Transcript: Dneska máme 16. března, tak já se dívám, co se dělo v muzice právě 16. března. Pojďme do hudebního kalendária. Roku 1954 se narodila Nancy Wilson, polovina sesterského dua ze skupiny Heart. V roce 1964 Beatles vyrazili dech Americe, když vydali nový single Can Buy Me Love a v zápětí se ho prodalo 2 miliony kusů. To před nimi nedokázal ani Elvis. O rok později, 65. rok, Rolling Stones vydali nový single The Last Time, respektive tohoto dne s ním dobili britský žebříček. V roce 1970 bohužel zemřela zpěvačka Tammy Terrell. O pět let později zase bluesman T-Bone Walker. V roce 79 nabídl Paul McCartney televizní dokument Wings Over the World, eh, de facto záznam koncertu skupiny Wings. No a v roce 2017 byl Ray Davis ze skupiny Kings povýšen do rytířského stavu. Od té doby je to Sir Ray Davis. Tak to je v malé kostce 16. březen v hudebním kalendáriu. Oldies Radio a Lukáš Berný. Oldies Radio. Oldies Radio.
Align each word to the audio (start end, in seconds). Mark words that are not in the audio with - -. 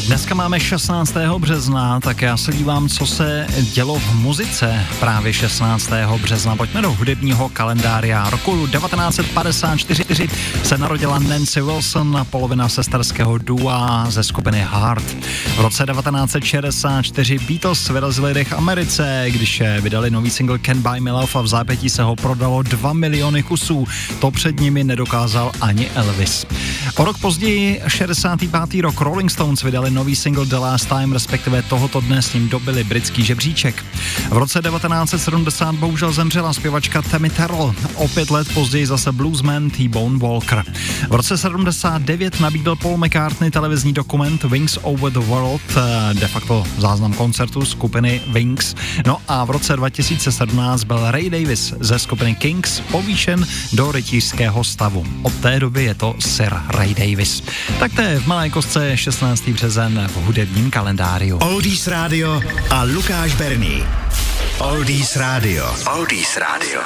Dneska 0.00 0.34
máme 0.34 0.60
16. 0.60 1.14
března, 1.38 2.00
tak 2.00 2.22
já 2.22 2.36
se 2.36 2.52
dívám, 2.52 2.88
co 2.88 3.06
se 3.06 3.46
dělo 3.74 3.98
v 3.98 4.14
muzice 4.14 4.86
právě 5.00 5.32
16. 5.32 5.90
března. 6.22 6.56
Pojďme 6.56 6.82
do 6.82 6.92
hudebního 6.92 7.48
kalendária. 7.48 8.30
Roku 8.30 8.66
1954 8.66 10.28
se 10.62 10.78
narodila 10.78 11.18
Nancy 11.18 11.62
Wilson, 11.62 12.26
polovina 12.30 12.68
sesterského 12.68 13.38
dua 13.38 14.06
ze 14.08 14.22
skupiny 14.22 14.66
Heart. 14.70 15.04
V 15.56 15.60
roce 15.60 15.86
1964 15.86 17.38
Beatles 17.38 17.88
vyrazili 17.88 18.34
dech 18.34 18.52
Americe, 18.52 19.24
když 19.28 19.62
vydali 19.80 20.10
nový 20.10 20.30
single 20.30 20.58
Can 20.58 20.82
Buy 20.82 21.00
Me 21.00 21.12
Love 21.12 21.32
a 21.34 21.40
v 21.40 21.46
zápětí 21.46 21.90
se 21.90 22.02
ho 22.02 22.16
prodalo 22.16 22.62
2 22.62 22.92
miliony 22.92 23.42
kusů. 23.42 23.86
To 24.18 24.30
před 24.30 24.60
nimi 24.60 24.84
nedokázal 24.84 25.52
ani 25.60 25.90
Elvis. 25.90 26.46
O 26.98 27.04
rok 27.04 27.18
později, 27.18 27.82
65. 27.88 28.80
rok, 28.80 29.00
Rolling 29.00 29.30
Stones 29.30 29.62
vydali 29.62 29.90
nový 29.90 30.16
single 30.16 30.46
The 30.46 30.56
Last 30.56 30.88
Time, 30.88 31.12
respektive 31.12 31.62
tohoto 31.62 32.00
dne 32.00 32.22
s 32.22 32.34
ním 32.34 32.48
dobili 32.48 32.84
britský 32.84 33.24
žebříček. 33.24 33.84
V 34.30 34.36
roce 34.36 34.62
1970 34.62 35.74
bohužel 35.74 36.12
zemřela 36.12 36.52
zpěvačka 36.52 37.02
Tammy 37.02 37.30
Terrell. 37.30 37.74
O 37.94 38.08
pět 38.08 38.30
let 38.30 38.54
později 38.54 38.86
zase 38.86 39.12
bluesman 39.12 39.70
T-Bone 39.70 40.18
Walker. 40.18 40.64
V 41.08 41.14
roce 41.14 41.38
79 41.38 42.40
nabídl 42.40 42.76
Paul 42.76 42.96
McCartney 42.96 43.50
televizní 43.50 43.92
dokument 43.92 44.44
Wings 44.44 44.78
Over 44.82 45.12
the 45.12 45.18
World, 45.18 45.62
eh, 45.76 46.14
de 46.14 46.28
facto 46.28 46.64
záznam 46.78 47.12
koncertu 47.12 47.64
skupiny 47.64 48.20
Wings. 48.32 48.74
No 49.06 49.18
a 49.28 49.44
v 49.44 49.50
roce 49.50 49.76
2017 49.76 50.84
byl 50.84 51.10
Ray 51.10 51.30
Davis 51.30 51.74
ze 51.80 51.98
skupiny 51.98 52.34
Kings 52.34 52.80
povýšen 52.80 53.46
do 53.72 53.92
rytířského 53.92 54.64
stavu. 54.64 55.04
Od 55.22 55.34
té 55.34 55.60
doby 55.60 55.84
je 55.84 55.94
to 55.94 56.14
Sir 56.18 56.52
Ray 56.68 56.85
Davis. 56.94 57.42
Tak 57.78 57.94
to 57.94 58.02
je 58.02 58.20
v 58.20 58.26
malé 58.26 58.50
kostce 58.50 58.96
16. 58.96 59.48
březen 59.48 60.08
v 60.12 60.16
hudebním 60.16 60.70
kalendáriu. 60.70 61.38
Oldies 61.38 61.86
Radio 61.86 62.40
a 62.70 62.82
Lukáš 62.82 63.34
Berný. 63.34 63.84
Oldies 64.58 65.16
Radio. 65.16 65.76
Oldies 65.86 66.36
Radio. 66.36 66.80